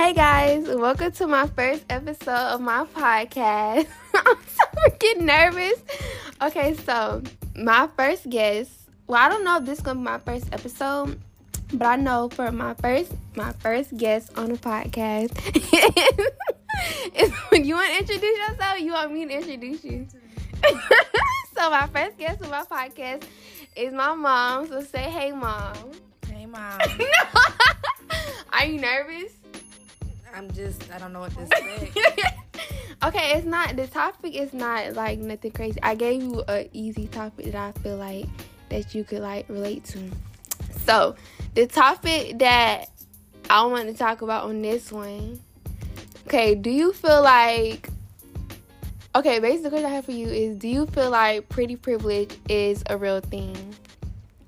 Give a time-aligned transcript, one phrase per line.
[0.00, 3.86] Hey guys, welcome to my first episode of my podcast.
[4.14, 5.78] I'm so freaking nervous.
[6.40, 7.22] Okay, so
[7.54, 8.70] my first guest.
[9.06, 11.20] Well, I don't know if this is gonna be my first episode,
[11.74, 15.36] but I know for my first my first guest on the podcast
[17.50, 18.80] when you want to introduce yourself.
[18.80, 20.08] You want me to introduce you?
[21.54, 23.24] so my first guest on my podcast
[23.76, 24.66] is my mom.
[24.66, 25.74] So say hey, mom.
[26.26, 26.80] Hey, mom.
[28.54, 29.39] Are you nervous?
[30.34, 31.90] I'm just, I don't know what to say.
[33.04, 35.80] okay, it's not the topic is not like nothing crazy.
[35.82, 38.26] I gave you a easy topic that I feel like
[38.68, 40.10] that you could like relate to.
[40.84, 41.16] So
[41.54, 42.86] the topic that
[43.48, 45.40] I want to talk about on this one.
[46.26, 47.88] Okay, do you feel like
[49.14, 52.36] okay, basically the question I have for you is do you feel like pretty privilege
[52.48, 53.56] is a real thing?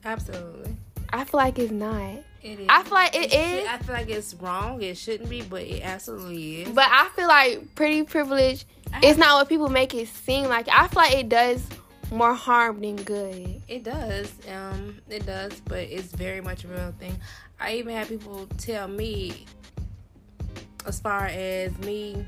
[0.04, 0.76] Absolutely.
[1.12, 2.18] I feel like it's not.
[2.42, 2.66] It is.
[2.68, 3.68] I feel like it It is.
[3.68, 4.82] I feel like it's wrong.
[4.82, 6.68] It shouldn't be, but it absolutely is.
[6.70, 8.64] But I feel like pretty privilege
[9.02, 10.68] is not what people make it seem like.
[10.68, 11.64] I feel like it does
[12.10, 13.62] more harm than good.
[13.68, 14.32] It does.
[14.52, 17.16] Um, it does, but it's very much a real thing.
[17.60, 19.46] I even had people tell me,
[20.86, 22.26] as far as me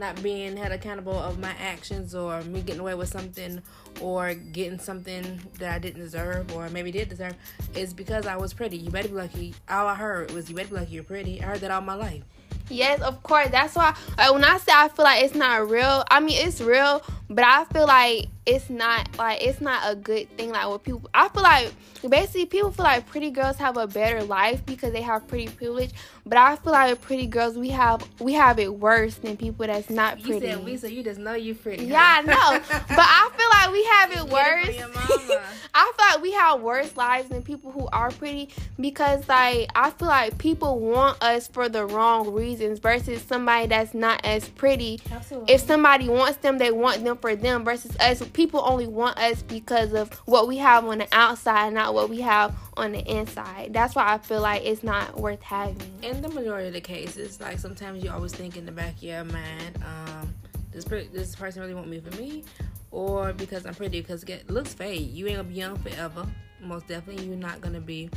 [0.00, 3.62] not being held accountable of my actions, or me getting away with something,
[4.00, 7.34] or getting something that I didn't deserve, or maybe did deserve,
[7.76, 8.78] is because I was pretty.
[8.78, 9.54] You better be lucky.
[9.68, 11.94] All I heard was, "You better be lucky you're pretty." I heard that all my
[11.94, 12.24] life.
[12.68, 13.48] Yes, of course.
[13.50, 16.60] That's why like, when I say I feel like it's not real, I mean it's
[16.60, 20.50] real, but I feel like it's not like it's not a good thing.
[20.50, 21.72] Like what people, I feel like
[22.08, 25.90] basically people feel like pretty girls have a better life because they have pretty privilege.
[26.24, 29.66] But I feel like with pretty girls we have we have it worse than people
[29.66, 31.84] that's not pretty You said Lisa, you just know you pretty.
[31.84, 32.60] Yeah, I know.
[32.68, 34.66] but I feel like we have it worse.
[34.66, 35.42] from your mama.
[35.74, 38.48] I feel like we have worse lives than people who are pretty
[38.80, 43.94] because like I feel like people want us for the wrong reasons versus somebody that's
[43.94, 45.00] not as pretty.
[45.10, 45.54] Absolutely.
[45.54, 48.22] If somebody wants them, they want them for them versus us.
[48.32, 52.20] People only want us because of what we have on the outside, not what we
[52.20, 53.72] have on the inside.
[53.72, 55.76] That's why I feel like it's not worth having.
[56.02, 59.02] in the majority of the cases, like sometimes you always think in the back of
[59.02, 60.34] your mind, um,
[60.72, 62.44] this per- this person really want me for me,
[62.90, 64.00] or because I'm pretty.
[64.00, 65.10] Because get looks fade.
[65.10, 66.26] You ain't gonna be young forever.
[66.60, 68.10] Most definitely, you're not gonna be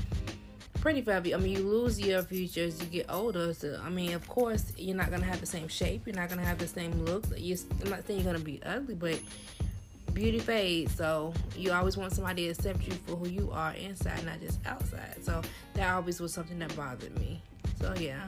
[0.81, 1.29] pretty forever.
[1.33, 3.53] I mean, you lose your future as you get older.
[3.53, 6.05] So I mean, of course, you're not gonna have the same shape.
[6.05, 7.25] You're not gonna have the same look.
[7.35, 9.19] You, I'm not saying you're gonna be ugly, but
[10.13, 10.95] beauty fades.
[10.95, 14.59] So you always want somebody to accept you for who you are inside, not just
[14.65, 15.23] outside.
[15.23, 15.41] So
[15.73, 17.41] that always was something that bothered me.
[17.79, 18.27] So yeah.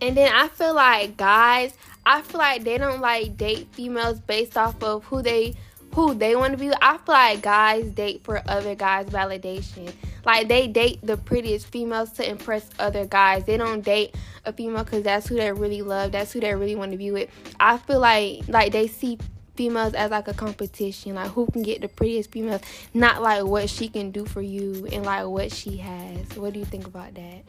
[0.00, 1.74] And then I feel like guys,
[2.04, 5.54] I feel like they don't like date females based off of who they
[5.94, 6.70] who they want to be.
[6.82, 9.90] I feel like guys date for other guys' validation.
[10.26, 13.44] Like they date the prettiest females to impress other guys.
[13.44, 16.12] They don't date a female because that's who they really love.
[16.12, 17.30] That's who they really want to be with.
[17.58, 19.18] I feel like like they see
[19.56, 21.14] females as like a competition.
[21.14, 22.62] Like who can get the prettiest females,
[22.94, 26.36] not like what she can do for you and like what she has.
[26.36, 27.42] What do you think about that?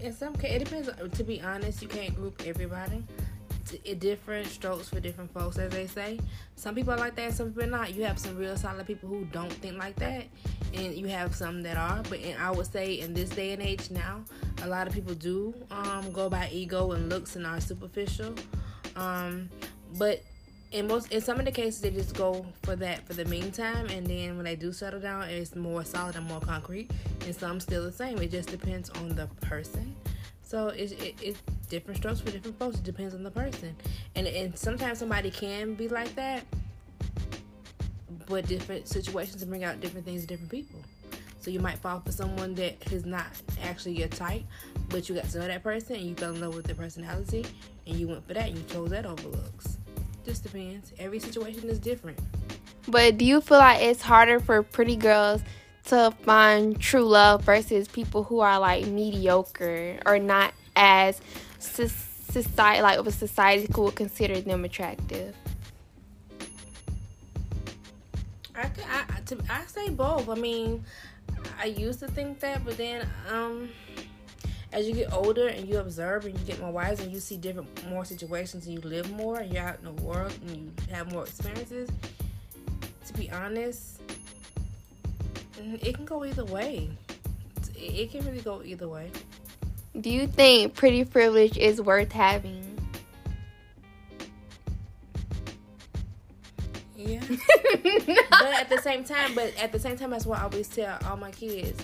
[0.00, 0.90] In some case, it depends.
[1.18, 3.02] To be honest, you can't group everybody.
[3.98, 6.18] Different strokes for different folks, as they say.
[6.56, 7.94] Some people are like that, some people are not.
[7.94, 10.24] You have some real solid people who don't think like that,
[10.72, 12.02] and you have some that are.
[12.08, 14.24] But I would say in this day and age now,
[14.62, 18.34] a lot of people do um, go by ego and looks and are superficial.
[18.96, 19.50] Um,
[19.98, 20.22] but
[20.70, 23.86] in most, in some of the cases, they just go for that for the meantime,
[23.86, 26.90] and then when they do settle down, it's more solid and more concrete.
[27.24, 28.18] And some still the same.
[28.18, 29.94] It just depends on the person.
[30.42, 32.76] So it's it, it's different strokes for different folks.
[32.78, 33.74] It depends on the person,
[34.14, 36.44] and and sometimes somebody can be like that,
[38.26, 40.80] but different situations bring out different things in different people.
[41.40, 43.26] So you might fall for someone that is not
[43.62, 44.42] actually your type,
[44.90, 47.46] but you got to know that person and you fell in love with their personality,
[47.86, 48.48] and you went for that.
[48.48, 49.77] and You chose that over looks.
[50.28, 50.92] Just depends.
[50.98, 52.18] Every situation is different.
[52.86, 55.40] But do you feel like it's harder for pretty girls
[55.86, 63.02] to find true love versus people who are like mediocre or not as society like
[63.02, 65.34] what society who would consider them attractive?
[68.54, 70.28] I, I- to, I say both.
[70.28, 70.84] I mean,
[71.58, 73.70] I used to think that, but then um,
[74.72, 77.36] as you get older and you observe and you get more wise and you see
[77.36, 80.72] different more situations and you live more and you're out in the world and you
[80.94, 81.88] have more experiences.
[83.06, 84.00] To be honest,
[85.58, 86.90] it can go either way.
[87.74, 89.10] It, it can really go either way.
[89.98, 92.64] Do you think pretty privilege is worth having?
[96.94, 97.20] Yeah.
[97.28, 100.98] but at the same time, but at the same time, that's what I always tell
[101.06, 101.82] all my kids: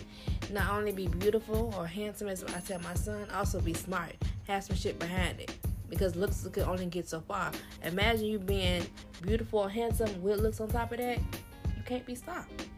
[0.55, 4.12] not only be beautiful or handsome, as I tell my son, also be smart.
[4.47, 5.55] have some shit behind it
[5.91, 7.51] because looks can only get so far.
[7.83, 8.87] Imagine you being
[9.21, 11.19] beautiful, handsome, with looks on top of that.
[11.19, 12.69] You can't be stopped.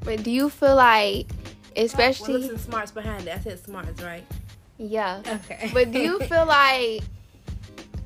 [0.00, 1.26] But do you feel like,
[1.76, 3.34] especially well, looks and smarts behind it?
[3.34, 4.24] I said smarts, right?
[4.78, 5.22] Yeah.
[5.26, 5.70] Okay.
[5.74, 7.02] But do you feel like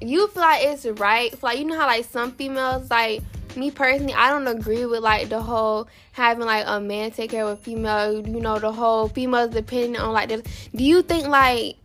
[0.00, 1.42] you feel like it's right?
[1.42, 3.22] Like you know how like some females like
[3.56, 7.44] me personally, I don't agree with like the whole having like a man take care
[7.44, 8.26] of a female.
[8.26, 10.42] You know the whole females depending on like this.
[10.74, 11.76] Do you think like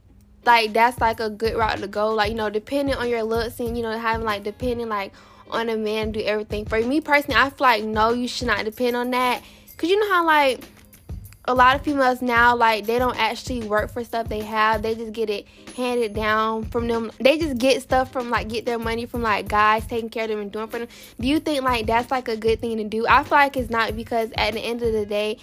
[0.45, 2.13] like that's like a good route to go?
[2.13, 5.13] Like you know depending on your looks and you know having like depending like
[5.49, 7.39] on a man do everything for me personally.
[7.39, 9.43] I feel like no, you should not depend on that.
[9.77, 10.63] Cause you know how like
[11.47, 14.81] a lot of females now like they don't actually work for stuff they have.
[14.81, 17.11] They just get it handed down from them.
[17.19, 20.29] They just get stuff from like get their money from like guys taking care of
[20.29, 20.87] them and doing for them.
[21.19, 23.05] Do you think like that's like a good thing to do?
[23.07, 25.37] I feel like it's not because at the end of the day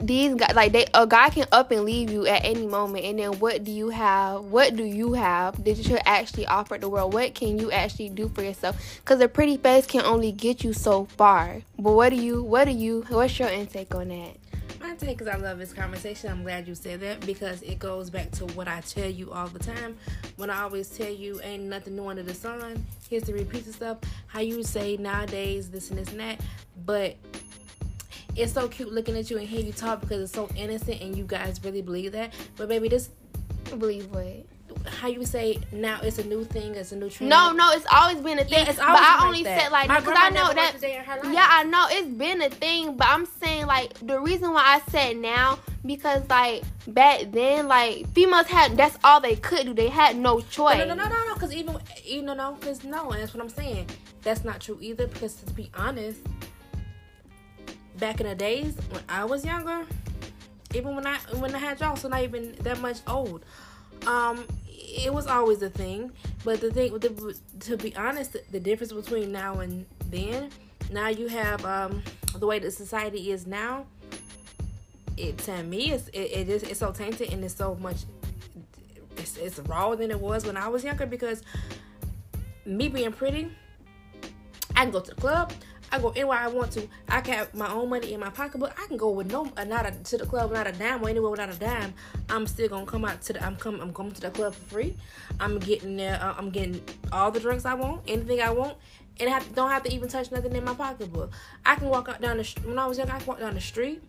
[0.00, 3.04] these guys like they a guy can up and leave you at any moment.
[3.04, 4.44] And then what do you have?
[4.44, 7.12] What do you have that you should actually offer the world?
[7.12, 9.00] What can you actually do for yourself?
[9.00, 11.62] Because a pretty face can only get you so far.
[11.78, 14.36] But what do you what do you what's your intake on that
[14.80, 16.30] my take because I love this conversation.
[16.30, 19.48] I'm glad you said that because it goes back to what I tell you all
[19.48, 19.96] the time.
[20.36, 22.84] When I always tell you, ain't nothing new under the sun.
[23.08, 23.98] History repeats stuff.
[24.26, 26.40] How you say nowadays, this and this and that.
[26.84, 27.16] But
[28.36, 31.16] it's so cute looking at you and hear you talk because it's so innocent and
[31.16, 32.32] you guys really believe that.
[32.56, 33.10] But baby, this
[33.78, 34.46] believe what?
[34.86, 37.30] How you say now it's a new thing, it's a new trend.
[37.30, 38.64] No, no, it's always been a thing.
[38.64, 40.74] Yeah, it's but always I only like said like because I know that.
[40.76, 41.32] a day in her life.
[41.32, 44.90] Yeah, I know it's been a thing, but I'm saying like the reason why I
[44.90, 49.74] said now because like back then like females had that's all they could do.
[49.74, 50.78] They had no choice.
[50.78, 51.34] No, no, no, no, no.
[51.34, 53.86] Because even you know, no, because no, and that's what I'm saying.
[54.22, 55.06] That's not true either.
[55.06, 56.20] Because to be honest,
[57.98, 59.86] back in the days when I was younger,
[60.74, 63.44] even when I when I had y'all, so not even that much old.
[64.06, 64.46] Um,
[64.80, 66.12] it was always a thing.
[66.44, 70.50] But the thing, the, to be honest, the difference between now and then,
[70.90, 72.02] now you have um,
[72.36, 73.86] the way that society is now.
[75.16, 77.98] It to me, it's, it, it is it's so tainted and it's so much.
[79.16, 81.42] It's, it's rawer than it was when I was younger because
[82.64, 83.50] me being pretty,
[84.76, 85.52] I can go to the club.
[85.92, 86.86] I go anywhere I want to.
[87.08, 88.72] I can have my own money in my pocketbook.
[88.80, 91.08] I can go with no, uh, not a, to the club, not a dime, or
[91.08, 91.94] anywhere without a dime.
[92.28, 93.44] I'm still gonna come out to the.
[93.44, 93.80] I'm coming.
[93.80, 94.96] I'm going to the club for free.
[95.40, 96.20] I'm getting there.
[96.22, 96.82] Uh, I'm getting
[97.12, 98.76] all the drinks I want, anything I want,
[99.18, 101.32] and I have, don't have to even touch nothing in my pocketbook.
[101.66, 102.54] I can walk out down the.
[102.64, 104.02] When I was young, I could walk down the street.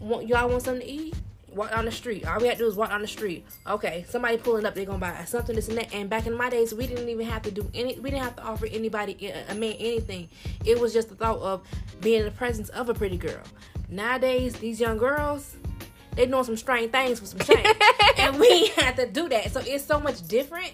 [0.00, 1.14] Want, y'all want something to eat?
[1.54, 2.26] Walk down the street.
[2.26, 3.46] All we had to do is walk down the street.
[3.66, 5.92] Okay, somebody pulling up, they're gonna buy something, this and that.
[5.94, 7.98] And back in my days, we didn't even have to do any.
[7.98, 10.28] We didn't have to offer anybody, eh, a man, anything.
[10.64, 11.62] It was just the thought of
[12.00, 13.42] being in the presence of a pretty girl.
[13.88, 15.56] Nowadays, these young girls,
[16.16, 17.66] they doing some strange things with some change,
[18.18, 19.52] and we had to do that.
[19.52, 20.72] So it's so much different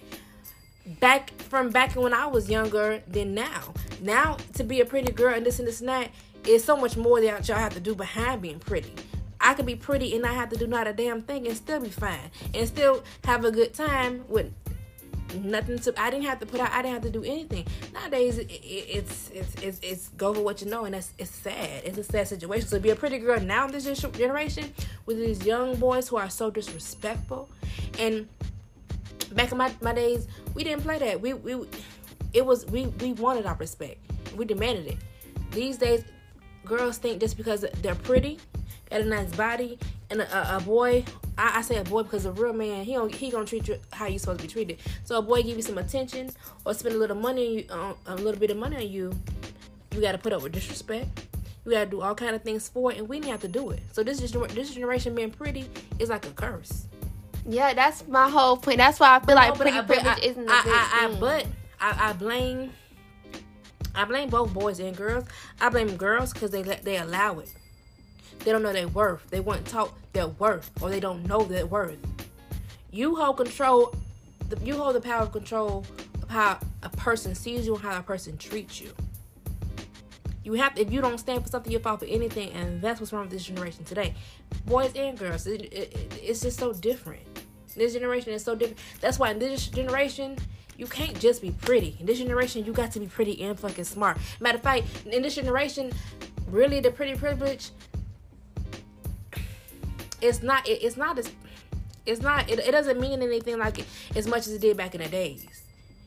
[1.00, 3.74] back from back when I was younger than now.
[4.00, 6.10] Now to be a pretty girl and this and this and that
[6.46, 8.92] is so much more that y'all have to do behind being pretty.
[9.40, 11.80] I could be pretty and not have to do not a damn thing and still
[11.80, 14.52] be fine and still have a good time with
[15.34, 17.66] nothing to I didn't have to put out I didn't have to do anything.
[17.92, 21.30] Nowadays it, it, it's, it's it's it's go for what you know and that's it's
[21.30, 21.82] sad.
[21.84, 22.68] It's a sad situation.
[22.68, 24.72] So be a pretty girl now in this generation
[25.06, 27.48] with these young boys who are so disrespectful
[27.98, 28.28] and
[29.32, 31.20] back in my, my days we didn't play that.
[31.20, 31.66] We we
[32.32, 33.98] it was we we wanted our respect.
[34.36, 34.98] We demanded it.
[35.50, 36.04] These days
[36.64, 38.38] girls think just because they're pretty
[38.90, 39.78] got a nice body,
[40.10, 41.04] and a, a boy.
[41.36, 43.78] I, I, say a boy because a real man he don't, he gonna treat you
[43.92, 44.78] how you supposed to be treated.
[45.04, 46.30] So a boy give you some attention
[46.64, 49.12] or spend a little money, uh, a little bit of money on you.
[49.92, 51.26] You got to put up with disrespect.
[51.64, 53.48] You got to do all kind of things for it, and we didn't have to
[53.48, 53.80] do it.
[53.92, 55.68] So this is this generation being pretty
[55.98, 56.86] is like a curse.
[57.48, 58.78] Yeah, that's my whole point.
[58.78, 61.16] That's why I feel like pretty privilege isn't a I, good I, thing.
[61.16, 61.46] I, but
[61.80, 62.72] I, I blame
[63.94, 65.24] I blame both boys and girls.
[65.60, 67.52] I blame girls because they let they allow it.
[68.48, 69.28] They don't know their worth.
[69.28, 71.98] They weren't taught their worth, or they don't know their worth.
[72.90, 73.94] You hold control.
[74.62, 75.84] You hold the power of control
[76.22, 78.90] of how a person sees you and how a person treats you.
[80.44, 83.00] You have to, if you don't stand for something, you fall for anything, and that's
[83.00, 84.14] what's wrong with this generation today.
[84.64, 87.20] Boys and girls, it, it, it's just so different.
[87.76, 88.78] This generation is so different.
[89.02, 90.38] That's why in this generation,
[90.78, 91.98] you can't just be pretty.
[92.00, 94.16] In this generation, you got to be pretty and fucking smart.
[94.40, 95.92] Matter of fact, in this generation,
[96.50, 97.72] really the pretty privilege
[100.20, 101.30] it's not it, it's not as
[102.06, 104.94] it's not it, it doesn't mean anything like it, as much as it did back
[104.94, 105.46] in the days.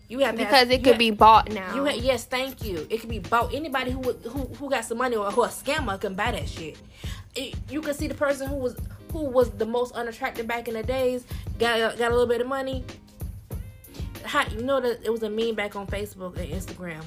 [0.07, 1.73] You have because have, it could have, be bought now.
[1.73, 2.85] You have, yes, thank you.
[2.89, 3.53] It could be bought.
[3.53, 6.77] Anybody who who who got some money or who a scammer can buy that shit.
[7.33, 8.75] It, you can see the person who was
[9.13, 11.25] who was the most unattractive back in the days.
[11.57, 12.83] got got a little bit of money.
[14.25, 17.03] How, you know that it was a meme back on Facebook and Instagram.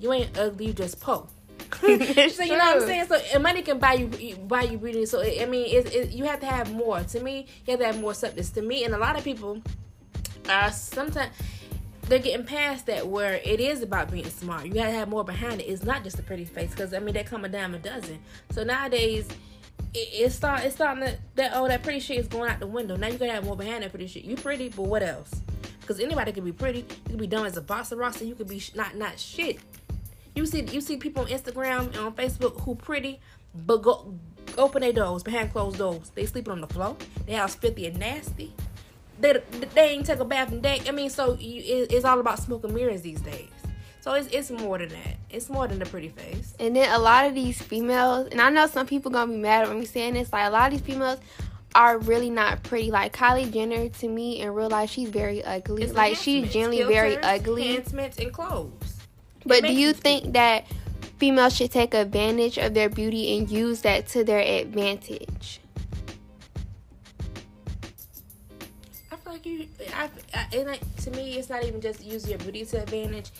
[0.00, 1.28] You ain't ugly, you just po.
[1.80, 3.06] so you know what I'm saying.
[3.06, 5.06] So and money can buy you buy you beauty.
[5.06, 7.02] So I mean, it, it, you have to have more.
[7.02, 8.50] To me, you have to have more substance.
[8.50, 9.62] To me, and a lot of people
[10.48, 11.30] are sometimes
[12.02, 14.66] they're getting past that where it is about being smart.
[14.66, 15.64] You gotta have more behind it.
[15.64, 18.18] It's not just a pretty face because I mean they come a dime a dozen.
[18.50, 19.28] So nowadays
[19.94, 22.66] it, it start it's starting to that oh that pretty shit is going out the
[22.66, 22.96] window.
[22.96, 24.24] Now you gotta have more behind that pretty shit.
[24.24, 25.30] You pretty, but what else?
[25.80, 26.80] Because anybody can be pretty.
[26.80, 28.96] You can be dumb as a boss of rocks, and you could be sh- not
[28.96, 29.58] not shit.
[30.34, 33.20] You see you see people on Instagram and on Facebook who pretty,
[33.66, 34.14] but go
[34.58, 36.10] open their doors behind closed doors.
[36.14, 36.96] They sleeping on the floor.
[37.26, 38.52] They house filthy and nasty
[39.20, 39.42] they,
[39.74, 40.80] they ain't take a bath in day.
[40.86, 43.48] I mean, so you, it, it's all about smoke and mirrors these days.
[44.00, 45.16] So it's it's more than that.
[45.28, 46.54] It's more than the pretty face.
[46.58, 49.68] And then a lot of these females, and I know some people gonna be mad
[49.68, 50.32] when me saying this.
[50.32, 51.18] Like a lot of these females
[51.74, 52.90] are really not pretty.
[52.90, 55.82] Like Kylie Jenner, to me in real life, she's very ugly.
[55.82, 57.68] It's like she's generally very ugly.
[57.68, 58.89] Enhancements and clothes.
[59.46, 60.66] But do you think that
[61.18, 65.60] females should take advantage of their beauty and use that to their advantage?
[69.10, 72.38] I feel like you, I, I, it to me, it's not even just use your
[72.38, 73.30] beauty to advantage.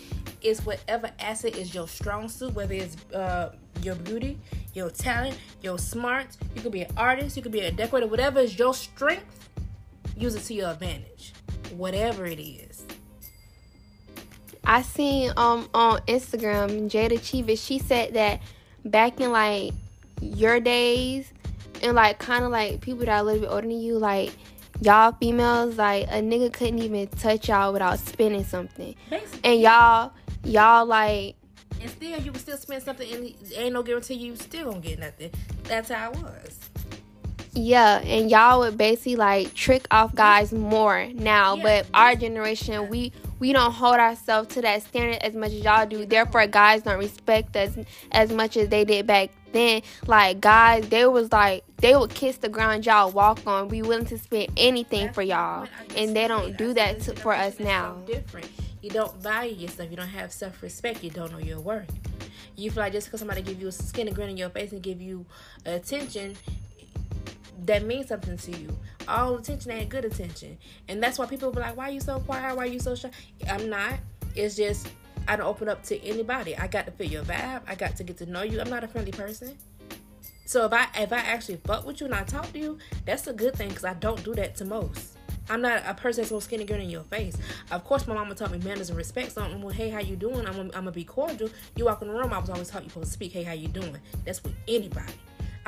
[0.43, 4.39] It's whatever asset is your strong suit, whether it's uh, your beauty,
[4.75, 6.39] your talent, your smarts.
[6.55, 9.49] You could be an artist, you could be a decorator, whatever is your strength.
[10.17, 11.33] Use it to your advantage,
[11.77, 12.70] whatever it is.
[14.65, 17.65] I seen um on Instagram Jada Chivas.
[17.65, 18.41] She said that
[18.85, 19.73] back in like
[20.21, 21.33] your days
[21.83, 24.33] and like kind of like people that are a little bit older than you, like
[24.81, 29.41] y'all females like a nigga couldn't even touch y'all without spending something Basically.
[29.45, 30.13] and y'all
[30.43, 31.37] y'all like
[31.81, 34.99] and still you would still spend something and ain't no guarantee you still gonna get
[34.99, 35.31] nothing
[35.65, 36.59] that's how it was
[37.53, 41.63] yeah and y'all would basically like trick off guys more now yeah.
[41.63, 45.87] but our generation we we don't hold ourselves to that standard as much as y'all
[45.87, 46.07] do.
[46.07, 47.77] Therefore guys don't respect us
[48.13, 49.83] as much as they did back then.
[50.07, 53.69] Like guys they was like they would kiss the ground y'all walk on.
[53.69, 55.67] Be willing to spend anything for y'all.
[55.97, 57.95] And they don't do that to, for us now.
[58.07, 58.49] Different
[58.83, 59.91] you don't value yourself.
[59.91, 61.05] You don't have self-respect.
[61.05, 61.91] You don't know your worth.
[62.57, 64.73] You feel like just because somebody give you a skin skinny grin in your face
[64.73, 65.27] and give you
[65.67, 66.37] attention
[67.67, 68.77] that means something to you.
[69.09, 70.59] All attention ain't good attention.
[70.89, 72.57] And that's why people be like, why are you so quiet?
[72.57, 73.11] Why are you so shy?
[73.49, 73.95] I'm not.
[74.35, 74.89] It's just
[75.29, 76.57] I don't open up to anybody.
[76.57, 77.63] I got to feel your vibe.
[77.67, 78.61] I got to get to know you.
[78.61, 79.57] I'm not a friendly person.
[80.45, 83.27] So if I if I actually fuck with you and I talk to you, that's
[83.27, 85.17] a good thing because I don't do that to most.
[85.49, 87.37] I'm not a person that's so skinny girl in your face.
[87.73, 89.33] Of course, my mama taught me manners and respect.
[89.33, 90.47] So I'm, well, hey, how you doing?
[90.47, 91.51] I'm, I'm gonna be cordial.
[91.77, 93.33] You walk in the room, I was always taught you supposed to speak.
[93.33, 93.97] Hey, how you doing?
[94.25, 95.13] That's with anybody.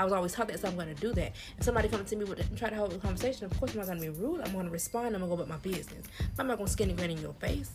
[0.03, 1.31] I was always taught that, so I'm gonna do that.
[1.57, 3.79] If somebody comes to me with and try to hold a conversation, of course I'm
[3.79, 4.41] not gonna be rude.
[4.41, 5.15] I'm gonna respond.
[5.15, 6.07] I'm gonna go about my business.
[6.37, 7.71] I'm not gonna skinny grin in your face.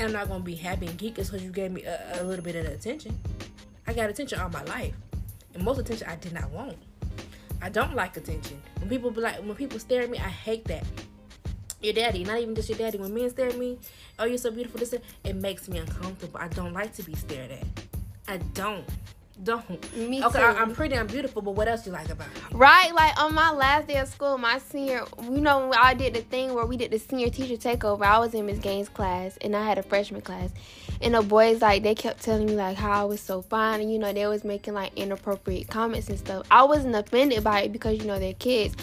[0.00, 2.44] And I'm not gonna be happy and geek because you gave me a, a little
[2.44, 3.16] bit of attention.
[3.86, 4.96] I got attention all my life,
[5.54, 6.76] and most attention I did not want.
[7.62, 8.60] I don't like attention.
[8.80, 10.84] When people be like, when people stare at me, I hate that.
[11.80, 12.98] Your daddy, not even just your daddy.
[12.98, 13.78] When men stare at me,
[14.18, 14.80] oh, you're so beautiful.
[14.80, 14.92] This,
[15.22, 16.40] it makes me uncomfortable.
[16.40, 17.64] I don't like to be stared at.
[18.26, 18.84] I don't
[19.42, 19.96] don't.
[19.96, 20.44] Me okay, too.
[20.44, 22.40] I, am pretty, I'm beautiful, but what else do you like about me?
[22.52, 26.22] Right, like on my last day of school, my senior, you know, I did the
[26.22, 28.02] thing where we did the senior teacher takeover.
[28.02, 30.50] I was in Miss Gaines' class, and I had a freshman class,
[31.00, 33.92] and the boys like they kept telling me like how I was so fine, and
[33.92, 36.46] you know they was making like inappropriate comments and stuff.
[36.50, 38.76] I wasn't offended by it because you know they're kids.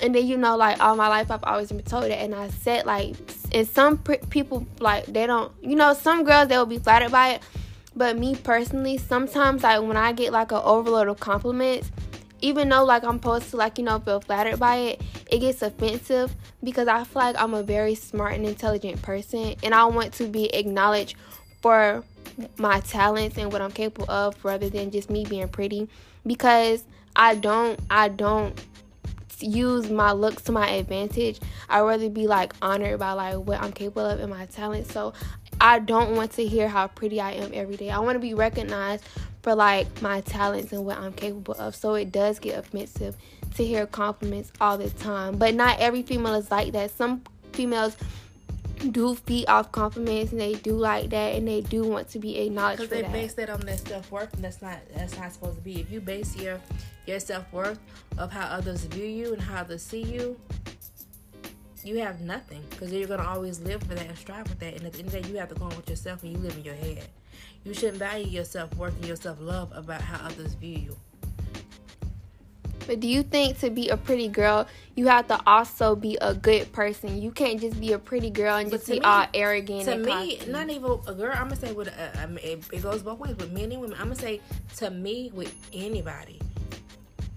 [0.00, 2.48] And then you know, like all my life, I've always been told that, and I
[2.50, 3.16] said like,
[3.52, 7.30] and some people like they don't, you know, some girls they will be flattered by
[7.30, 7.42] it,
[7.98, 11.90] but me personally, sometimes like when I get like an overload of compliments,
[12.40, 15.60] even though like I'm supposed to like you know feel flattered by it, it gets
[15.62, 20.14] offensive because I feel like I'm a very smart and intelligent person, and I want
[20.14, 21.16] to be acknowledged
[21.60, 22.04] for
[22.56, 25.88] my talents and what I'm capable of rather than just me being pretty
[26.24, 26.84] because
[27.16, 28.58] I don't I don't
[29.40, 31.40] use my looks to my advantage.
[31.68, 34.90] I rather be like honored by like what I'm capable of and my talent.
[34.90, 35.12] So
[35.60, 37.90] I don't want to hear how pretty I am every day.
[37.90, 39.04] I want to be recognized
[39.42, 41.74] for like my talents and what I'm capable of.
[41.74, 43.16] So it does get offensive
[43.56, 45.38] to hear compliments all the time.
[45.38, 46.90] But not every female is like that.
[46.90, 47.22] Some
[47.52, 47.96] females
[48.90, 52.38] do feed off compliments and they do like that and they do want to be
[52.38, 53.12] acknowledged because they that.
[53.12, 56.00] base that on their self-worth and that's not that's not supposed to be if you
[56.00, 56.60] base your
[57.06, 57.78] your self-worth
[58.18, 60.38] of how others view you and how they see you
[61.84, 64.74] you have nothing because you're gonna always live for that and strive with that.
[64.74, 66.32] And at the end of the day, you have to go on with yourself and
[66.32, 67.04] you live in your head.
[67.64, 70.96] You shouldn't value yourself worth and your self love about how others view you.
[72.88, 76.32] But do you think to be a pretty girl, you have to also be a
[76.32, 77.20] good person?
[77.20, 79.84] You can't just be a pretty girl and just be me, all arrogant.
[79.84, 81.32] To me, not even a girl.
[81.34, 83.82] I'm gonna say with a, I mean, it, it goes both ways with men and
[83.82, 83.98] women.
[84.00, 84.40] I'm gonna say
[84.76, 86.40] to me with anybody,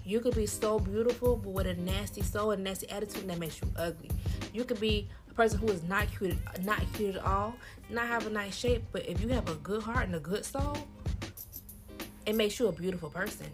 [0.04, 3.60] you could be so beautiful, but with a nasty soul and nasty attitude that makes
[3.60, 4.10] you ugly.
[4.52, 7.54] You could be a person who is not cute, not cute at all,
[7.88, 10.44] not have a nice shape, but if you have a good heart and a good
[10.44, 10.76] soul,
[12.26, 13.46] it makes you a beautiful person.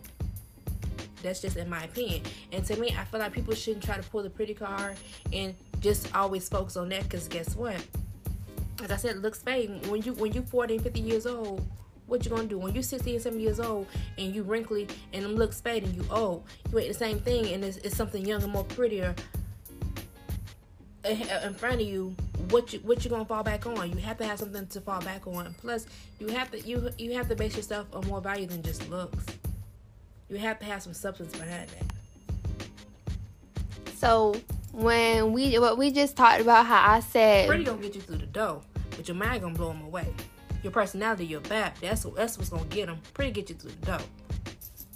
[1.23, 2.23] That's just in my opinion.
[2.53, 4.97] And to me, I feel like people shouldn't try to pull the pretty card
[5.33, 7.05] and just always focus on that.
[7.05, 7.77] Because guess what?
[8.83, 9.87] As I said, looks fade.
[9.89, 11.67] When you when you 40 and 50 years old,
[12.09, 13.87] what you gonna do when you 60 and 70 years old
[14.17, 16.45] and you wrinkly and them looks fade and you old?
[16.73, 19.15] You ain't the same thing, and it's, it's something younger, more prettier
[21.05, 22.15] in front of you
[22.51, 25.01] what you what you gonna fall back on you have to have something to fall
[25.01, 25.87] back on plus
[26.19, 29.25] you have to you you have to base yourself on more value than just looks
[30.29, 31.85] you have to have some substance behind that.
[33.95, 34.35] So
[34.73, 38.19] when we what we just talked about how I said pretty gonna get you through
[38.19, 38.61] the door,
[38.91, 40.07] but your mind gonna blow them away.
[40.69, 42.99] Your personality, your back, that's that's what's gonna get them.
[43.15, 44.01] Pretty get you through the door.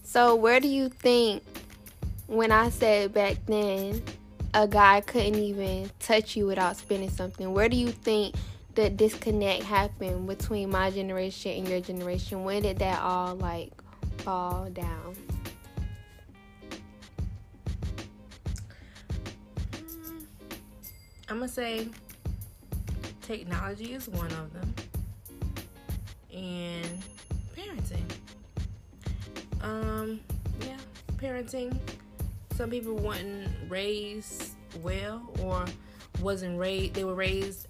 [0.02, 1.42] So where do you think
[2.26, 4.02] when I said back then
[4.52, 7.54] a guy couldn't even touch you without spending something?
[7.54, 8.34] Where do you think
[8.74, 12.44] the disconnect happened between my generation and your generation?
[12.44, 13.72] When did that all like
[14.18, 15.16] fall down?
[19.72, 20.26] Mm,
[21.30, 21.88] I'm gonna say
[23.22, 24.74] technology is one of them,
[26.32, 27.02] and
[27.56, 28.04] parenting.
[29.60, 30.20] Um,
[30.60, 30.76] yeah,
[31.16, 31.76] parenting.
[32.56, 35.64] Some people wasn't raised well, or
[36.20, 36.94] wasn't raised.
[36.94, 37.68] They were raised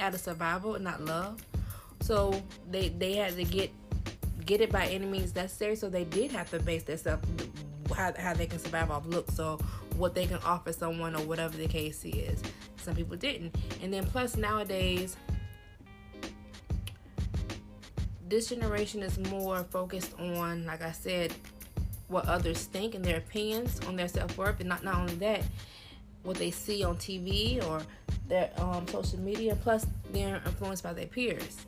[0.00, 1.44] out of survival and not love.
[2.00, 3.70] So they they had to get
[4.44, 5.76] get it by any means necessary.
[5.76, 7.26] So they did have to base themselves
[7.94, 9.58] how, how they can survive off looks or
[9.96, 12.42] what they can offer someone or whatever the case is.
[12.76, 13.54] Some people didn't.
[13.82, 15.16] And then plus nowadays
[18.32, 21.34] this generation is more focused on, like I said,
[22.08, 25.42] what others think and their opinions on their self worth, and not not only that,
[26.22, 27.82] what they see on TV or
[28.28, 29.54] their um, social media.
[29.56, 31.58] Plus, they're influenced by their peers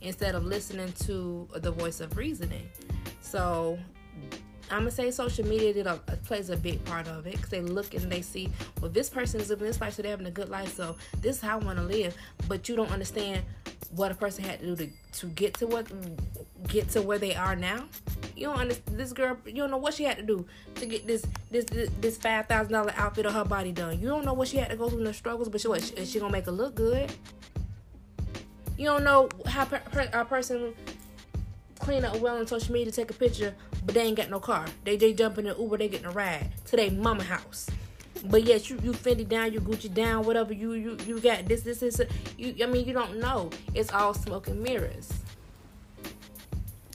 [0.00, 2.68] instead of listening to the voice of reasoning.
[3.20, 3.78] So
[4.72, 7.60] I'm gonna say social media did a, plays a big part of it because they
[7.60, 8.50] look and they see,
[8.80, 11.36] well, this person is living this life, so they're having a good life, so this
[11.36, 12.16] is how I want to live.
[12.48, 13.44] But you don't understand
[13.90, 15.86] what a person had to do to, to get to what
[16.68, 17.84] get to where they are now.
[18.36, 19.36] You don't understand this girl.
[19.46, 21.64] You don't know what she had to do to get this this
[22.00, 24.00] this, five thousand dollar outfit on her body done.
[24.00, 25.82] You don't know what she had to go through in the struggles, but she what
[25.82, 27.10] she gonna make her look good?
[28.76, 30.74] You don't know how per, per, a person
[31.80, 34.40] clean up well on social media, to take a picture, but they ain't got no
[34.40, 34.66] car.
[34.84, 37.68] They they jump in the Uber, they getting a ride to their mama house.
[38.24, 41.62] But yes, you you Fendi down, you Gucci down, whatever you you you got this
[41.62, 42.00] this this.
[42.36, 43.50] You I mean you don't know.
[43.74, 45.12] It's all smoke and mirrors.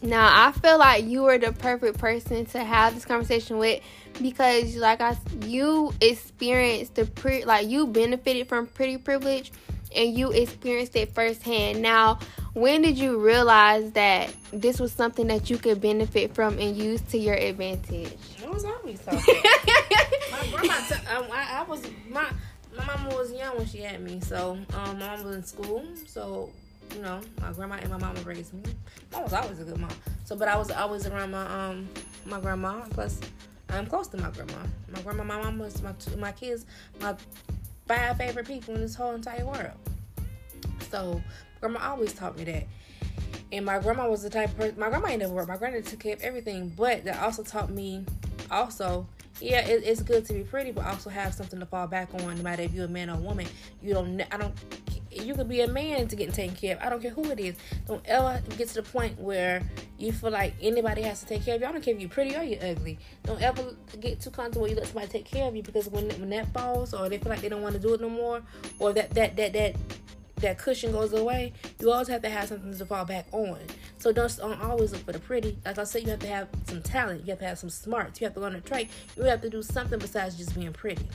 [0.02, 3.82] Now I feel like you are the perfect person to have this conversation with
[4.22, 9.52] because like I you experienced the pre like you benefited from pretty privilege
[9.96, 11.82] and you experienced it firsthand.
[11.82, 12.20] Now,
[12.54, 17.02] when did you realize that this was something that you could benefit from and use
[17.12, 18.18] to your advantage?
[18.44, 19.36] I was always talking.
[21.14, 22.30] grandma, um, I, I, was my
[22.76, 25.86] my mama was young when she had me, so um, my mom was in school,
[26.08, 26.50] so
[26.94, 28.64] you know my grandma and my mama raised me.
[29.12, 29.92] Mom was always a good mom.
[30.26, 31.88] So, but I was always around my um
[32.26, 32.82] my grandma.
[32.90, 33.20] Plus,
[33.70, 34.54] I'm close to my grandma.
[34.92, 36.66] My grandma, my mom was my my kids,
[37.00, 37.16] my
[37.88, 39.78] five favorite people in this whole entire world.
[40.90, 41.22] So
[41.60, 42.68] grandma always taught me that.
[43.52, 45.48] And my grandma was the type of person, my grandma ain't never worked.
[45.48, 48.04] My granddad took care of everything, but that also taught me
[48.50, 49.08] also,
[49.44, 52.38] yeah, it, it's good to be pretty, but also have something to fall back on.
[52.38, 53.46] No matter if you're a man or a woman,
[53.82, 54.22] you don't.
[54.32, 54.54] I don't.
[55.12, 56.82] You could be a man to get taken care of.
[56.82, 57.56] I don't care who it is.
[57.86, 59.62] Don't ever get to the point where
[59.98, 61.68] you feel like anybody has to take care of you.
[61.68, 62.98] I don't care if you're pretty or you're ugly.
[63.24, 64.68] Don't ever get too comfortable.
[64.68, 67.30] You let somebody take care of you because when when that falls, or they feel
[67.30, 68.42] like they don't want to do it no more,
[68.80, 69.76] or that that that that
[70.44, 73.60] that cushion goes away, you always have to have something to fall back on.
[73.98, 75.58] So don't, don't always look for the pretty.
[75.66, 77.22] Like I said, you have to have some talent.
[77.26, 78.22] You have to have some smarts.
[78.22, 78.90] You have to learn a trade.
[79.18, 81.08] You have to do something besides just being pretty.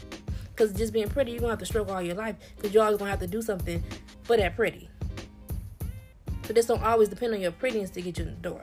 [0.51, 2.83] Because just being pretty, you're going to have to struggle all your life because you're
[2.83, 3.83] always going to have to do something
[4.25, 4.91] for that pretty.
[6.43, 8.63] So this don't always depend on your prettiness to get you in the door.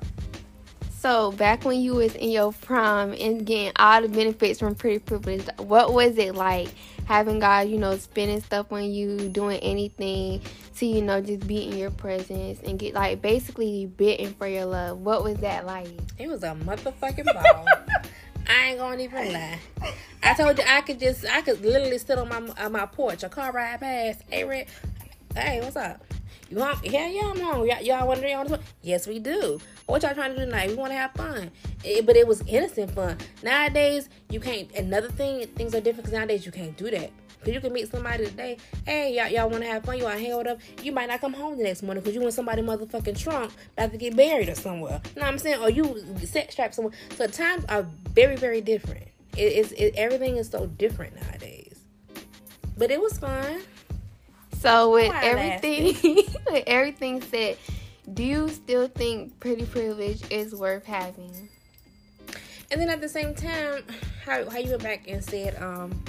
[0.89, 4.97] So back when you was in your prime and getting all the benefits from pretty
[4.97, 6.69] privilege, what was it like
[7.05, 10.41] having God, you know, spending stuff on you, doing anything
[10.77, 14.65] to, you know, just be in your presence and get like basically bitten for your
[14.65, 14.99] love?
[14.99, 15.87] What was that like?
[16.17, 17.65] It was a motherfucking ball.
[18.47, 19.59] I ain't gonna even lie.
[20.21, 23.23] I told you I could just, I could literally sit on my on my porch,
[23.23, 24.21] a car ride past.
[24.29, 24.67] Hey, Red,
[25.35, 26.03] hey, what's up?
[26.49, 26.89] You hungry?
[26.89, 27.69] Yeah, yeah, I'm hungry.
[27.69, 28.61] Y'all, y'all want to drink?
[28.81, 29.59] Yes, we do.
[29.87, 30.69] What y'all trying to do tonight?
[30.69, 31.49] We want to have fun.
[31.83, 33.17] It, but it was innocent fun.
[33.43, 34.71] Nowadays, you can't.
[34.75, 37.11] Another thing, things are different because nowadays you can't do that.
[37.43, 38.57] Cause you can meet somebody today.
[38.85, 39.97] Hey, y'all, y'all want to have fun?
[39.97, 40.57] You hang with them?
[40.81, 43.91] You might not come home the next morning because you in somebody motherfucking trunk about
[43.91, 44.99] to get buried or somewhere.
[45.15, 45.61] You know what I'm saying?
[45.61, 46.93] Or you set strapped somewhere.
[47.15, 49.07] So times are very, very different.
[49.37, 49.71] It is.
[49.73, 51.81] It, everything is so different nowadays.
[52.77, 53.61] But it was fun.
[54.65, 55.93] So with everything,
[56.49, 57.57] with everything said,
[58.11, 61.49] do you still think pretty privilege is worth having?
[62.71, 63.83] And then at the same time,
[64.25, 66.03] how how you went back and said, um,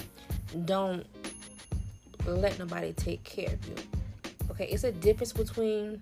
[0.65, 1.05] don't
[2.27, 3.75] let nobody take care of you.
[4.53, 6.01] Okay, it's a difference between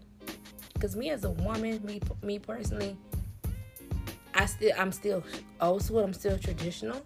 [0.75, 2.97] because me as a woman, me me personally,
[4.33, 5.25] I still I'm still
[5.61, 6.05] old school.
[6.05, 7.03] I'm still traditional.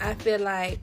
[0.00, 0.78] I feel like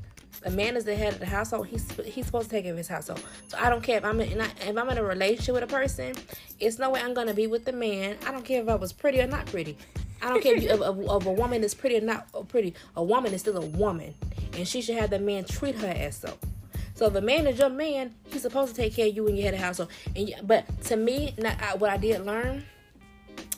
[0.46, 1.68] a man is the head of the household.
[1.68, 3.24] He's he's supposed to take care of his household.
[3.48, 6.14] So I don't care if I'm in, if I'm in a relationship with a person.
[6.60, 8.18] It's no way I'm gonna be with the man.
[8.26, 9.78] I don't care if I was pretty or not pretty.
[10.22, 12.74] I don't care if, you, if, if, a woman is pretty or not pretty.
[12.96, 14.14] A woman is still a woman,
[14.54, 16.38] and she should have the man treat her as so.
[16.96, 18.14] So the man is your man.
[18.28, 19.90] He's supposed to take care of you when you head of household.
[20.16, 22.64] And you, but to me, not, I, what I did learn,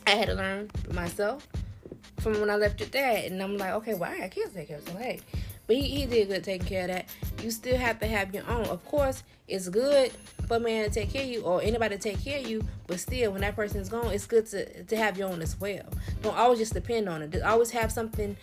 [0.08, 1.48] I had to learn myself
[2.22, 3.32] from when I left your dad.
[3.32, 4.88] And I'm like, okay, well, I can't take care of.
[4.88, 5.20] So hey,
[5.68, 7.10] but he, he did good taking care of that.
[7.42, 8.66] You still have to have your own.
[8.66, 10.12] Of course, it's good
[10.48, 13.00] for man to take care of you or anybody to take care of you, but
[13.00, 15.86] still, when that person is gone, it's good to, to have your own as well.
[16.22, 17.42] Don't always just depend on it.
[17.42, 18.36] Always have something.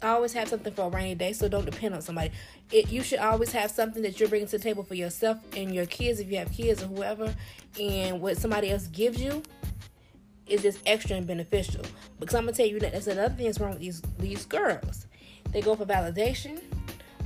[0.00, 2.30] Always have something for a rainy day, so don't depend on somebody.
[2.70, 5.74] It, you should always have something that you're bringing to the table for yourself and
[5.74, 7.34] your kids, if you have kids or whoever,
[7.80, 9.42] and what somebody else gives you
[10.46, 11.82] is just extra and beneficial.
[12.20, 15.06] Because I'm gonna tell you that that's another thing that's wrong with these these girls
[15.52, 16.60] they go for validation.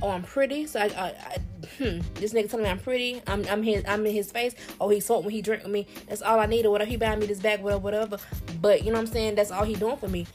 [0.01, 0.65] Oh, I'm pretty.
[0.65, 1.37] So I, I, I
[1.77, 3.21] hmm, this nigga telling me I'm pretty.
[3.27, 3.83] I'm, I'm his.
[3.87, 4.53] I'm in his face.
[4.81, 5.87] Oh, he sold when he drink with me.
[6.07, 6.89] That's all I need or whatever.
[6.89, 8.17] He buying me this bag, whatever, whatever.
[8.61, 9.35] But you know what I'm saying?
[9.35, 10.27] That's all he doing for me.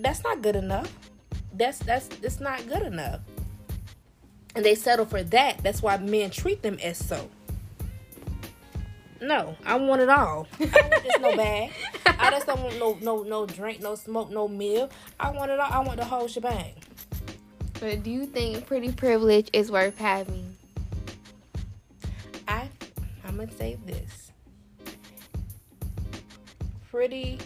[0.00, 0.92] That's not good enough.
[1.54, 3.20] That's that's that's not good enough.
[4.54, 5.62] And they settle for that.
[5.62, 7.28] That's why men treat them as so.
[9.20, 10.46] No, I want it all.
[10.58, 11.72] I don't want just no bag.
[12.06, 14.90] I just don't want no no no drink, no smoke, no meal.
[15.18, 15.70] I want it all.
[15.70, 16.72] I want the whole shebang.
[17.80, 20.56] But do you think pretty privilege is worth having?
[22.48, 22.68] I
[23.24, 24.32] I'm gonna say this.
[26.90, 27.38] Pretty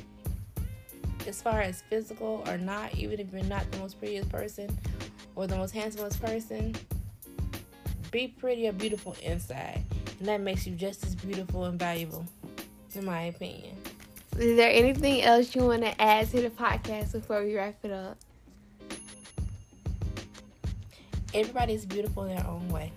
[1.26, 4.76] as far as physical or not, even if you're not the most prettiest person
[5.34, 6.74] or the most handsomest person,
[8.10, 9.82] be pretty or beautiful inside.
[10.18, 12.24] And that makes you just as beautiful and valuable,
[12.94, 13.76] in my opinion.
[14.38, 17.90] Is there anything else you want to add to the podcast before we wrap it
[17.92, 18.16] up?
[21.32, 22.92] Everybody's beautiful in their own way.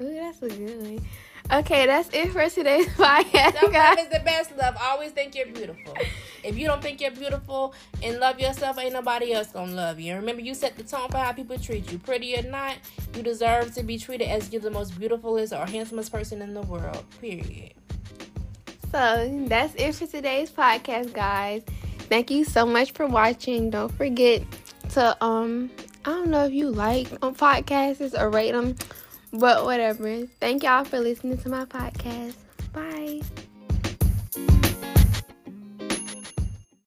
[0.00, 1.06] Ooh, that's a good one.
[1.50, 3.52] Okay, that's it for today's podcast.
[3.52, 4.76] Self love is the best love.
[4.80, 5.96] Always think you're beautiful.
[6.44, 10.14] If you don't think you're beautiful and love yourself, ain't nobody else gonna love you.
[10.14, 11.98] Remember, you set the tone for how people treat you.
[11.98, 12.76] Pretty or not,
[13.14, 16.62] you deserve to be treated as you're the most beautifulest or handsomest person in the
[16.62, 17.04] world.
[17.20, 17.74] Period.
[18.90, 21.62] So that's it for today's podcast, guys.
[22.08, 23.70] Thank you so much for watching.
[23.70, 24.42] Don't forget
[24.90, 25.70] to um
[26.04, 28.76] I don't know if you like on podcasts or rate them
[29.32, 30.26] but whatever.
[30.40, 32.34] Thank y'all for listening to my podcast.
[32.72, 33.20] Bye.